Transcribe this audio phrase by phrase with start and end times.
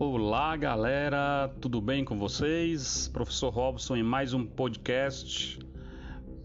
[0.00, 3.08] Olá, galera, tudo bem com vocês?
[3.08, 5.58] Professor Robson em mais um podcast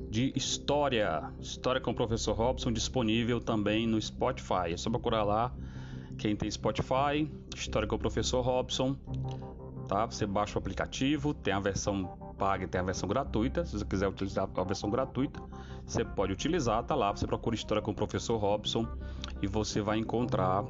[0.09, 1.31] de história.
[1.39, 4.73] História com o professor Robson disponível também no Spotify.
[4.73, 5.53] É só procurar lá
[6.17, 8.95] quem tem Spotify, História com o professor Robson,
[9.87, 10.07] tá?
[10.07, 12.05] Você baixa o aplicativo, tem a versão
[12.39, 13.63] paga e tem a versão gratuita.
[13.65, 15.39] Se você quiser utilizar a versão gratuita,
[15.85, 17.11] você pode utilizar, tá lá.
[17.11, 18.87] Você procura História com o professor Robson
[19.43, 20.65] e você vai encontrar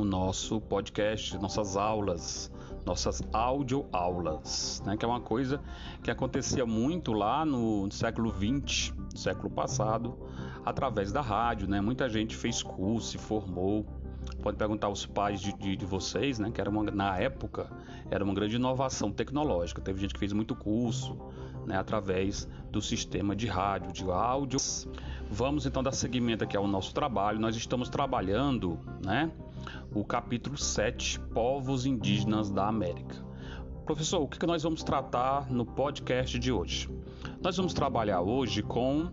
[0.00, 2.50] o nosso podcast, nossas aulas,
[2.84, 4.96] nossas audioaulas, né?
[4.96, 5.60] que é uma coisa
[6.02, 10.16] que acontecia muito lá no século 20, século passado,
[10.64, 11.68] através da rádio.
[11.68, 11.80] Né?
[11.80, 13.86] Muita gente fez curso, se formou.
[14.42, 16.50] Pode perguntar aos pais de, de, de vocês, né?
[16.50, 17.68] que era uma, na época
[18.10, 19.80] era uma grande inovação tecnológica.
[19.80, 21.16] Teve gente que fez muito curso
[21.66, 21.76] né?
[21.76, 24.58] através do sistema de rádio, de áudio.
[25.30, 27.38] Vamos então dar seguimento aqui ao nosso trabalho.
[27.38, 29.30] Nós estamos trabalhando, né?
[29.94, 33.16] O capítulo 7, Povos Indígenas da América.
[33.84, 36.88] Professor, o que nós vamos tratar no podcast de hoje?
[37.40, 39.10] Nós vamos trabalhar hoje com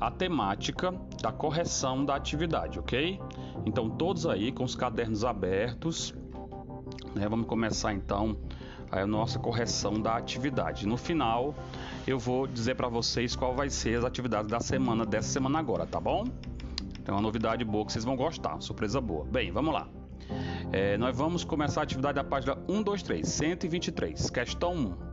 [0.00, 3.20] a temática da correção da atividade, ok?
[3.66, 6.14] Então, todos aí com os cadernos abertos,
[7.14, 7.28] né?
[7.28, 8.36] Vamos começar então
[8.90, 10.86] a nossa correção da atividade.
[10.86, 11.54] No final,
[12.06, 15.86] eu vou dizer para vocês qual vai ser as atividades da semana, dessa semana agora,
[15.86, 16.24] tá bom?
[17.04, 19.24] Tem uma novidade boa que vocês vão gostar, surpresa boa.
[19.24, 19.88] Bem, vamos lá.
[20.72, 24.30] É, nós vamos começar a atividade da página 123, 123.
[24.30, 25.10] Questão 1.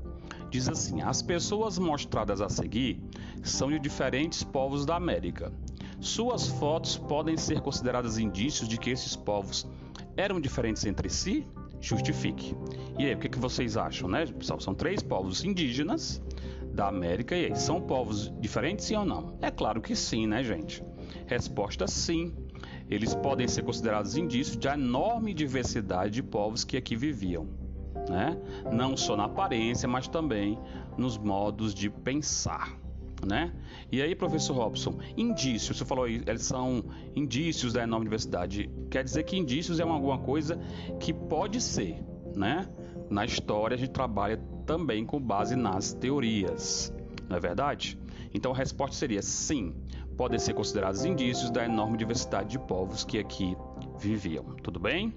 [0.49, 3.01] Diz assim: As pessoas mostradas a seguir
[3.43, 5.51] são de diferentes povos da América.
[5.99, 9.67] Suas fotos podem ser consideradas indícios de que esses povos
[10.15, 11.47] eram diferentes entre si?
[11.81, 12.55] Justifique.
[12.97, 14.59] E aí, o que, que vocês acham, né, pessoal?
[14.59, 16.21] São três povos indígenas
[16.73, 19.37] da América e aí, são povos diferentes sim ou não?
[19.41, 20.83] É claro que sim, né, gente?
[21.25, 22.33] Resposta sim.
[22.89, 27.47] Eles podem ser considerados indícios de enorme diversidade de povos que aqui viviam,
[28.09, 28.37] né?
[28.71, 30.57] Não só na aparência, mas também
[30.97, 32.77] nos modos de pensar.
[33.25, 33.51] Né?
[33.91, 36.83] E aí, professor Robson, indícios, você falou aí, eles são
[37.15, 38.69] indícios da enorme diversidade.
[38.91, 40.59] Quer dizer que indícios é alguma coisa
[40.99, 41.99] que pode ser,
[42.35, 42.69] né?
[43.09, 44.37] Na história a gente trabalha
[44.67, 46.93] também com base nas teorias,
[47.27, 47.97] não é verdade?
[48.33, 49.73] Então a resposta seria sim,
[50.17, 53.55] podem ser considerados indícios da enorme diversidade de povos que aqui
[53.99, 54.43] viviam.
[54.63, 55.13] Tudo bem?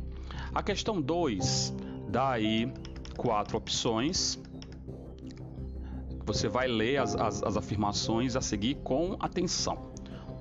[0.55, 1.75] A questão 2
[2.09, 2.73] dá aí
[3.17, 4.39] quatro opções.
[6.27, 9.91] Você vai ler as, as, as afirmações a seguir com atenção.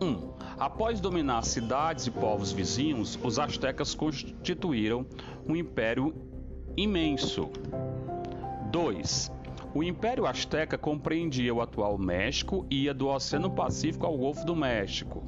[0.01, 0.05] 1.
[0.05, 5.05] Um, após dominar cidades e povos vizinhos, os astecas constituíram
[5.47, 6.13] um império
[6.75, 7.49] imenso.
[8.71, 9.31] 2.
[9.72, 14.56] O Império Azteca compreendia o atual México e ia do Oceano Pacífico ao Golfo do
[14.56, 15.24] México.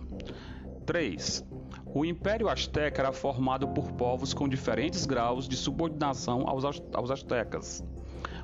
[0.84, 1.46] 3.
[1.94, 7.84] O Império Azteca era formado por povos com diferentes graus de subordinação aos, astecas.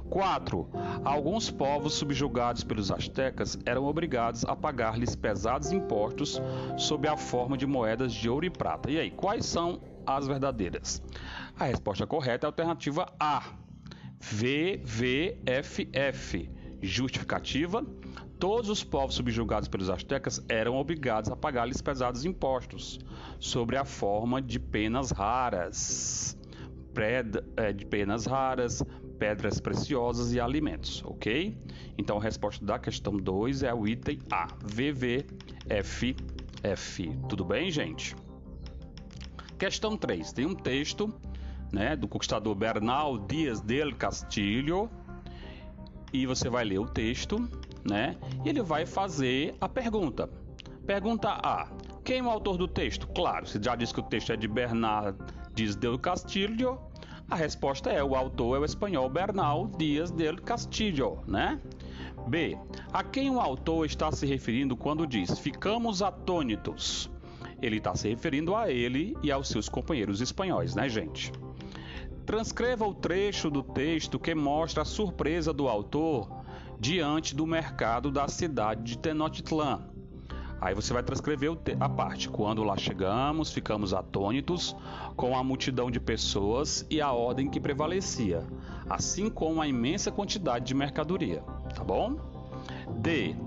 [0.07, 0.69] 4.
[1.03, 6.39] Alguns povos subjugados pelos astecas eram obrigados a pagar-lhes pesados impostos
[6.77, 8.91] sob a forma de moedas de ouro e prata.
[8.91, 11.01] E aí, quais são as verdadeiras?
[11.59, 13.66] A resposta correta é a alternativa A.
[14.19, 16.07] VVFF.
[16.81, 17.85] Justificativa:
[18.39, 22.99] todos os povos subjugados pelos astecas eram obrigados a pagar-lhes pesados impostos,
[23.39, 26.37] sobre a forma de penas raras,
[27.55, 28.83] é, de penas raras,
[29.17, 31.57] pedras preciosas e alimentos, ok?
[31.97, 36.23] Então a resposta da questão 2 é o item A, VVFF.
[37.27, 38.15] Tudo bem, gente?
[39.57, 40.33] Questão 3.
[40.33, 41.11] Tem um texto
[41.71, 44.89] né, do conquistador Bernal Dias del Castillo.
[46.13, 47.37] E você vai ler o texto,
[47.83, 48.15] né?
[48.45, 50.29] E ele vai fazer a pergunta.
[50.85, 51.67] Pergunta A:
[52.03, 53.07] Quem é o autor do texto?
[53.07, 55.13] Claro, você já disse que o texto é de Bernal
[55.53, 56.79] Dias del Castillo.
[57.29, 61.59] A resposta é: o autor é o espanhol Bernal Dias del Castillo, né?
[62.27, 62.57] B.
[62.93, 67.09] A quem o autor está se referindo quando diz ficamos atônitos?
[67.61, 71.31] Ele está se referindo a ele e aos seus companheiros espanhóis, né, gente?
[72.27, 76.43] Transcreva o trecho do texto que mostra a surpresa do autor
[76.77, 79.87] diante do mercado da cidade de Tenochtitlan.
[80.59, 82.27] Aí você vai transcrever a parte.
[82.27, 84.75] Quando lá chegamos, ficamos atônitos
[85.15, 88.45] com a multidão de pessoas e a ordem que prevalecia,
[88.89, 91.41] assim como a imensa quantidade de mercadoria.
[91.73, 92.17] Tá bom?
[92.99, 93.37] D.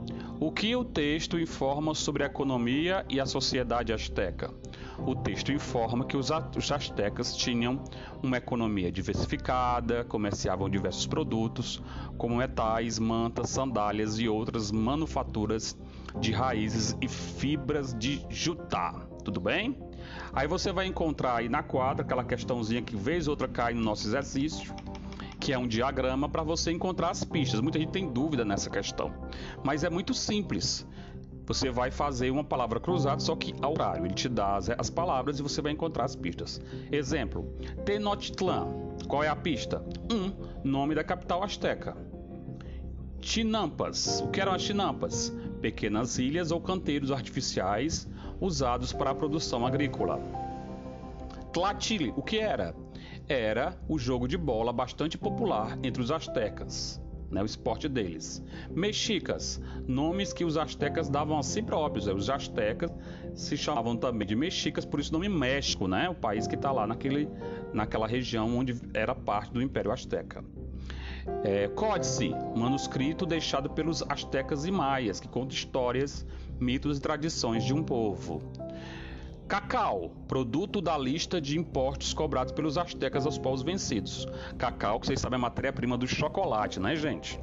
[0.41, 4.51] O que o texto informa sobre a economia e a sociedade asteca?
[5.07, 7.83] O texto informa que os astecas tinham
[8.23, 11.83] uma economia diversificada, comerciavam diversos produtos,
[12.19, 15.77] como metais, mantas, sandálias e outras manufaturas
[16.21, 19.07] de raízes e fibras de jutá.
[19.25, 19.79] Tudo bem?
[20.33, 23.81] Aí você vai encontrar aí na quadra aquela questãozinha que vez ou outra cai no
[23.81, 24.75] nosso exercício,
[25.39, 27.61] que é um diagrama para você encontrar as pistas.
[27.61, 29.13] Muita gente tem dúvida nessa questão,
[29.65, 30.87] mas é muito simples.
[31.51, 34.07] Você vai fazer uma palavra cruzada, só que ao horário.
[34.07, 36.61] Ele te dá as, as palavras e você vai encontrar as pistas.
[36.93, 37.53] Exemplo:
[37.85, 38.69] Tenochtitlan.
[39.09, 39.85] Qual é a pista?
[40.09, 40.15] 1.
[40.15, 40.33] Um,
[40.63, 41.97] nome da capital asteca.
[43.21, 44.21] Chinampas.
[44.21, 45.37] O que eram as chinampas?
[45.61, 48.07] Pequenas ilhas ou canteiros artificiais
[48.41, 50.21] usados para a produção agrícola.
[51.53, 52.77] Tlatili, o que era?
[53.29, 58.43] Era o jogo de bola bastante popular entre os astecas, né, o esporte deles.
[58.71, 62.07] Mexicas, nomes que os astecas davam a si próprios.
[62.07, 62.91] Né, os astecas
[63.35, 66.73] se chamavam também de mexicas, por isso o nome México, né, o país que está
[66.73, 67.29] lá naquele,
[67.73, 70.45] naquela região onde era parte do Império Azteca.
[71.45, 76.27] É, Códice, manuscrito deixado pelos astecas e maias, que conta histórias
[76.59, 78.43] mitos e tradições de um povo.
[79.51, 84.25] Cacau, produto da lista de impostos cobrados pelos astecas aos povos vencidos.
[84.57, 87.37] Cacau, que vocês sabem, é matéria-prima do chocolate, né, gente?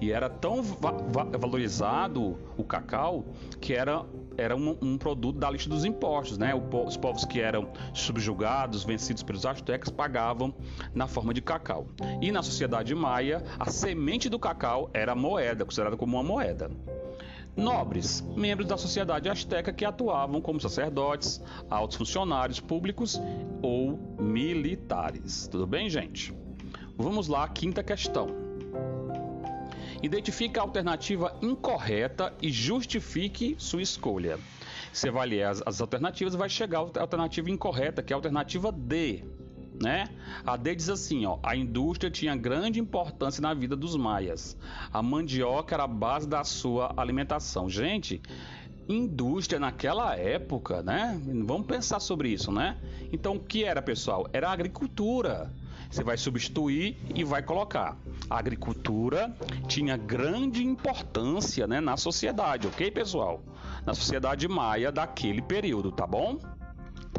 [0.00, 3.24] E era tão va va valorizado o cacau
[3.60, 4.04] que era,
[4.36, 6.52] era um, um, produto da lista dos impostos, né?
[6.52, 10.52] O, os povos que eram subjugados, vencidos pelos astecas, pagavam
[10.92, 11.86] na forma de cacau.
[12.20, 16.68] E na sociedade maia, a semente do cacau era moeda, considerada como uma moeda.
[17.54, 23.20] Nobres, membros da sociedade asteca que atuavam como sacerdotes, altos funcionários públicos
[23.60, 25.48] ou militares.
[25.48, 26.34] Tudo bem, gente?
[26.96, 28.28] Vamos lá, quinta questão.
[30.02, 34.38] Identifique a alternativa incorreta e justifique sua escolha.
[34.92, 39.24] Você ler as, as alternativas vai chegar à alternativa incorreta, que é a alternativa D
[39.82, 40.08] né?
[40.46, 44.56] A D diz assim, ó, a indústria tinha grande importância na vida dos maias.
[44.92, 47.68] A mandioca era a base da sua alimentação.
[47.68, 48.22] Gente,
[48.88, 51.20] indústria naquela época, né?
[51.44, 52.78] Vamos pensar sobre isso, né?
[53.12, 54.28] Então, o que era, pessoal?
[54.32, 55.52] Era a agricultura.
[55.90, 57.98] Você vai substituir e vai colocar.
[58.30, 59.36] A agricultura
[59.68, 63.42] tinha grande importância né, na sociedade, ok, pessoal?
[63.84, 66.38] Na sociedade maia daquele período, tá bom?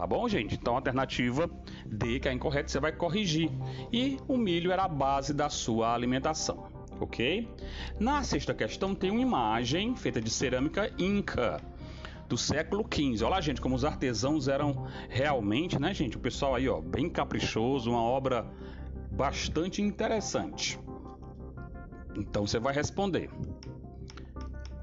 [0.04, 0.56] Tá bom, gente?
[0.56, 1.50] Então, a alternativa
[1.86, 3.50] D, que é incorreta, você vai corrigir.
[3.90, 6.68] E o milho era a base da sua alimentação,
[7.00, 7.48] ok?
[8.02, 11.62] Na sexta questão tem uma imagem feita de cerâmica inca
[12.28, 13.24] do século XV.
[13.24, 16.18] Olha lá, gente, como os artesãos eram realmente, né, gente?
[16.18, 18.46] O pessoal aí, ó, bem caprichoso, uma obra
[19.10, 20.78] bastante interessante.
[22.14, 23.30] Então você vai responder.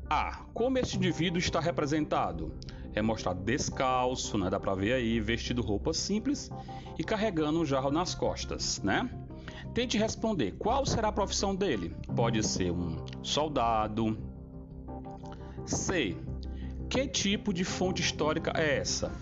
[0.08, 0.46] A.
[0.54, 2.54] Como este indivíduo está representado?
[2.94, 4.50] É mostrado descalço, né?
[4.50, 6.50] Dá pra ver aí, vestido roupa simples
[6.98, 9.08] e carregando um jarro nas costas, né?
[9.74, 11.94] Tente responder qual será a profissão dele.
[12.14, 14.18] Pode ser um soldado.
[15.64, 16.16] C.
[16.88, 19.12] Que tipo de fonte histórica é essa?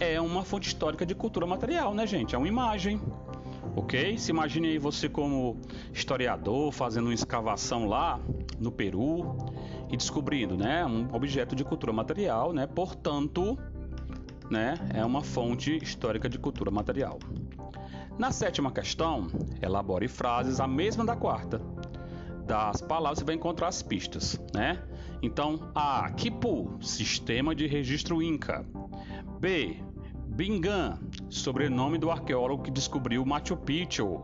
[0.00, 2.34] É uma fonte histórica de cultura material, né, gente?
[2.34, 3.00] É uma imagem.
[3.76, 4.16] Ok?
[4.16, 5.60] Se imagine aí você como
[5.92, 8.18] historiador fazendo uma escavação lá
[8.58, 9.36] no Peru
[9.90, 12.66] e descobrindo, né, um objeto de cultura material, né?
[12.66, 13.58] Portanto,
[14.50, 17.18] né, é uma fonte histórica de cultura material.
[18.18, 19.28] Na sétima questão,
[19.62, 21.60] elabore frases a mesma da quarta.
[22.46, 24.82] Das palavras você vai encontrar as pistas, né?
[25.22, 26.10] Então, A.
[26.12, 28.64] Kipu, sistema de registro Inca.
[29.38, 29.76] B.
[30.26, 30.98] Bingan,
[31.28, 34.22] sobrenome do arqueólogo que descobriu Machu Picchu.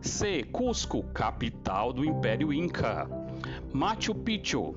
[0.00, 0.42] C.
[0.44, 3.08] Cusco, capital do Império Inca.
[3.72, 4.74] Machu Picchu,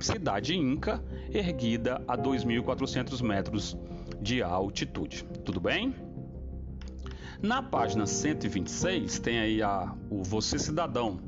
[0.00, 3.76] cidade inca, erguida a 2.400 metros
[4.20, 5.24] de altitude.
[5.44, 5.94] Tudo bem?
[7.42, 11.20] Na página 126 tem aí a, o Você Cidadão.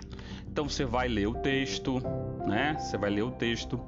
[0.49, 2.01] Então você vai ler o texto,
[2.47, 2.79] né?
[2.79, 3.79] Você vai ler o texto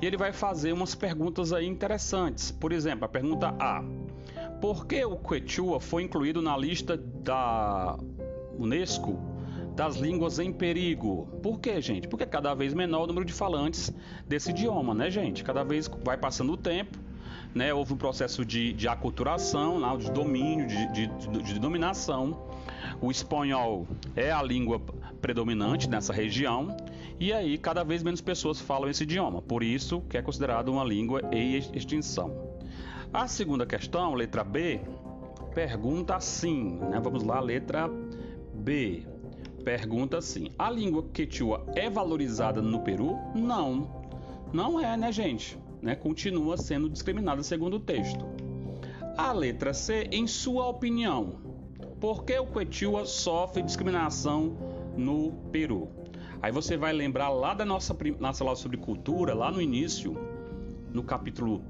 [0.00, 2.50] e ele vai fazer umas perguntas aí interessantes.
[2.50, 3.84] Por exemplo, a pergunta A:
[4.60, 7.98] Por que o Quechua foi incluído na lista da
[8.58, 9.33] Unesco
[9.74, 11.26] das línguas em perigo.
[11.42, 12.06] Por quê, gente?
[12.06, 13.92] Porque é cada vez menor o número de falantes
[14.26, 15.42] desse idioma, né, gente?
[15.42, 16.98] Cada vez vai passando o tempo,
[17.54, 17.74] né?
[17.74, 19.96] Houve um processo de, de aculturação, né?
[19.96, 22.48] de domínio, de, de, de dominação.
[23.00, 24.80] O espanhol é a língua
[25.20, 26.76] predominante nessa região
[27.18, 29.40] e aí cada vez menos pessoas falam esse idioma.
[29.42, 32.54] Por isso que é considerado uma língua em extinção.
[33.12, 34.80] A segunda questão, letra B,
[35.54, 37.00] pergunta assim, né?
[37.02, 37.88] Vamos lá, letra
[38.52, 39.06] B.
[39.64, 43.16] Pergunta assim: a língua quechua é valorizada no Peru?
[43.34, 44.04] Não,
[44.52, 45.58] não é, né, gente?
[45.80, 45.94] Né?
[45.94, 48.26] Continua sendo discriminada segundo o texto.
[49.16, 51.36] A letra C, em sua opinião,
[51.98, 54.56] por que o quechua sofre discriminação
[54.96, 55.88] no Peru?
[56.42, 60.14] Aí você vai lembrar lá da nossa, nossa aula sobre cultura, lá no início,
[60.92, 61.64] no capítulo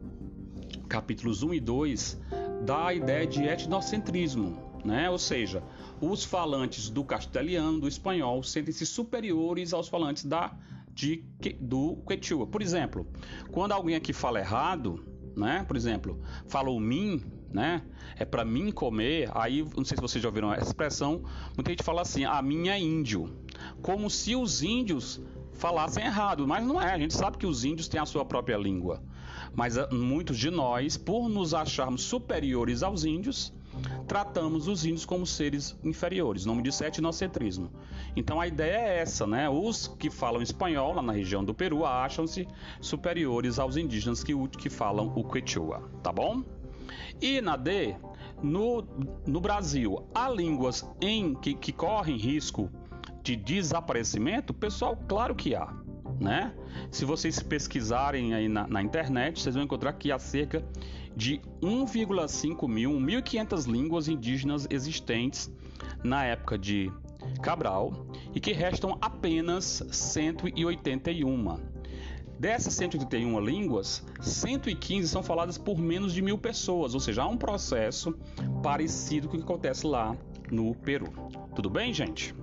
[0.89, 2.21] capítulos 1 e 2,
[2.65, 5.09] da ideia de etnocentrismo, né?
[5.09, 5.62] Ou seja,
[6.00, 10.55] os falantes do castelhano, do espanhol, sentem-se superiores aos falantes da
[10.93, 11.25] de,
[11.61, 12.47] do quechua.
[12.47, 13.07] Por exemplo,
[13.50, 15.05] quando alguém aqui fala errado,
[15.37, 15.64] né?
[15.67, 17.23] Por exemplo, falou mim,
[17.53, 17.83] né?
[18.17, 19.31] É para mim comer.
[19.35, 21.25] Aí, não sei se vocês já ouviram essa expressão.
[21.57, 23.37] Muita gente fala assim: "A minha é índio",
[23.83, 25.21] como se os índios
[25.55, 26.93] falassem errado, mas não é.
[26.93, 29.03] A gente sabe que os índios têm a sua própria língua.
[29.55, 33.53] Mas ah, muitos de nós, por nos acharmos superiores aos índios,
[34.07, 36.45] tratamos os índios como seres inferiores.
[36.45, 37.71] Nome disso é etnocentrismo.
[38.16, 39.49] Então a ideia é essa, né?
[39.49, 42.47] Os que falam espanhol lá na região do Peru acham-se
[42.81, 46.43] superiores aos indígenas que, que falam o quechua, tá bom?
[47.21, 47.97] E na D,
[48.43, 48.85] no,
[49.26, 52.71] no Brasil, há línguas em que, que correm risco
[53.23, 54.52] de desaparecimento?
[54.52, 55.84] Pessoal, claro que há.
[56.21, 56.52] Né?
[56.90, 60.64] Se vocês pesquisarem aí na, na internet, vocês vão encontrar que há cerca
[61.16, 65.50] de 1,5 mil, 1.500 línguas indígenas existentes
[66.02, 66.92] na época de
[67.42, 71.75] Cabral e que restam apenas 181.
[72.38, 77.37] Dessas 181 línguas, 115 são faladas por menos de mil pessoas, ou seja, há um
[77.37, 78.14] processo
[78.62, 80.16] parecido com o que acontece lá
[80.50, 81.12] no Peru.
[81.54, 82.35] Tudo bem, gente?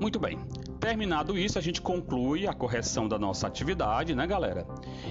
[0.00, 0.38] Muito bem.
[0.84, 4.66] Terminado isso, a gente conclui a correção da nossa atividade, né, galera?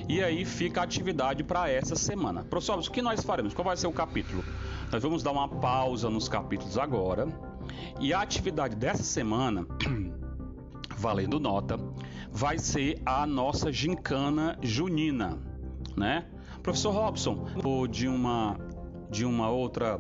[0.08, 2.44] E aí fica a atividade para essa semana.
[2.44, 3.56] Professor, o que nós faremos?
[3.56, 4.46] Qual vai ser o capítulo?
[4.92, 7.28] Nós vamos dar uma pausa nos capítulos agora.
[8.00, 9.66] E a atividade dessa semana,
[10.96, 11.80] valendo nota,
[12.32, 15.40] vai ser a nossa gincana junina,
[15.98, 16.28] né?
[16.62, 18.60] Professor Robson, ou de uma
[19.10, 20.00] de uma outra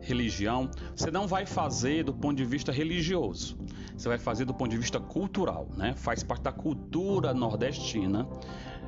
[0.00, 3.58] religião, você não vai fazer do ponto de vista religioso
[3.98, 5.92] você vai fazer do ponto de vista cultural, né?
[5.96, 8.28] Faz parte da cultura nordestina,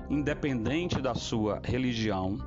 [0.08, 2.38] independente da sua religião,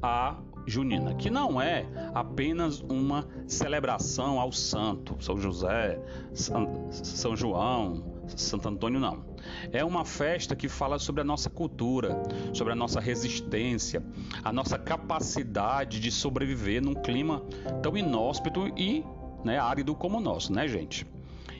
[0.00, 6.00] a junina, que não é apenas uma celebração ao santo, São José,
[6.32, 9.24] São João, Santo Antônio, não.
[9.72, 12.22] É uma festa que fala sobre a nossa cultura,
[12.54, 14.00] sobre a nossa resistência,
[14.44, 17.42] a nossa capacidade de sobreviver num clima
[17.82, 19.04] tão inóspito e
[19.44, 21.04] né, árido como o nosso, né, gente?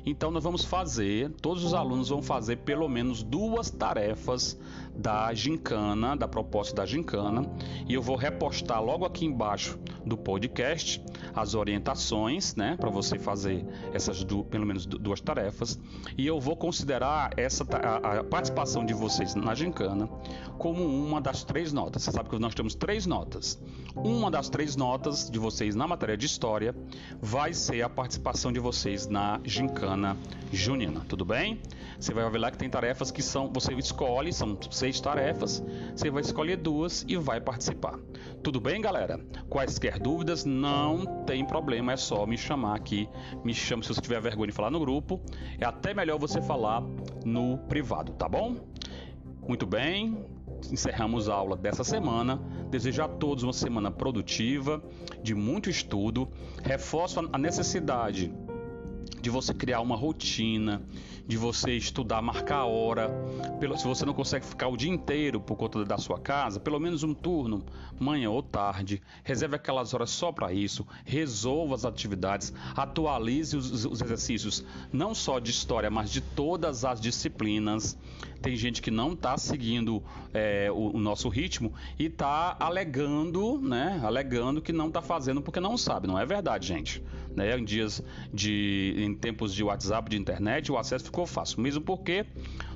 [0.04, 4.59] Então nós vamos fazer, todos os alunos vão fazer pelo menos duas tarefas
[4.94, 7.46] da gincana, da proposta da gincana,
[7.88, 11.02] e eu vou repostar logo aqui embaixo do podcast
[11.34, 15.78] as orientações, né, para você fazer essas du pelo menos duas tarefas,
[16.16, 20.08] e eu vou considerar essa a, a participação de vocês na gincana
[20.58, 22.02] como uma das três notas.
[22.02, 23.61] Você sabe que nós temos três notas.
[23.96, 26.75] Uma das três notas de vocês na matéria de história
[27.20, 30.16] vai ser a participação de vocês na gincana
[30.52, 31.61] junina, tudo bem?
[31.99, 35.62] Você vai ver lá que tem tarefas que são você escolhe, são seis tarefas,
[35.95, 38.01] você vai escolher duas e vai participar.
[38.43, 39.21] Tudo bem, galera?
[39.49, 43.09] Quaisquer dúvidas, não tem problema, é só me chamar aqui.
[43.45, 45.21] Me chama se você tiver vergonha de falar no grupo.
[45.61, 46.83] É até melhor você falar
[47.25, 48.57] no privado, tá bom?
[49.47, 50.19] Muito bem,
[50.73, 52.43] encerramos a aula dessa semana.
[52.69, 54.83] Desejo a todos uma semana produtiva,
[55.23, 56.29] de muito estudo.
[56.65, 58.35] Reforço a necessidade
[59.23, 60.83] de você criar uma rotina,
[61.26, 63.09] de você estudar, marcar a hora.
[63.79, 67.05] Se você não consegue ficar o dia inteiro por conta da sua casa, pelo menos
[67.05, 67.64] um turno,
[67.99, 69.00] manhã ou tarde.
[69.23, 70.85] Reserve aquelas horas só para isso.
[71.05, 77.00] Resolva as atividades, atualize os, os exercícios, não só de história, mas de todas as
[77.00, 77.97] disciplinas.
[78.43, 80.02] Tem gente que não está seguindo
[80.35, 84.00] é, o, o, nosso ritmo e está alegando, né?
[84.02, 86.09] Alegando que não está fazendo porque não sabe.
[86.09, 87.00] Não é verdade, gente.
[87.37, 87.57] Né?
[87.59, 91.61] Em dias de, em tempos de WhatsApp, de internet, o acesso ficou fácil.
[91.61, 92.27] Mesmo porque,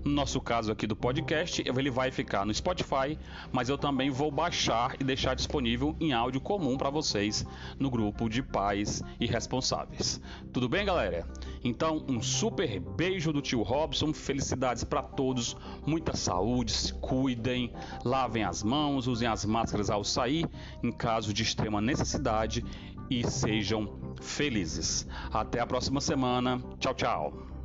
[0.05, 3.19] no nosso caso aqui do podcast, ele vai ficar no Spotify,
[3.53, 7.45] mas eu também vou baixar e deixar disponível em áudio comum para vocês
[7.79, 10.21] no grupo de pais e responsáveis.
[10.53, 11.27] Tudo bem, galera?
[11.63, 17.73] Então, um super beijo do tio Robson, felicidades para todos, muita saúde, se cuidem,
[18.05, 20.49] lavem as mãos, usem as máscaras ao sair,
[20.83, 22.65] em caso de extrema necessidade
[23.11, 25.07] e sejam felizes.
[25.33, 26.61] Até a próxima semana.
[26.79, 27.56] Tchau, tchau.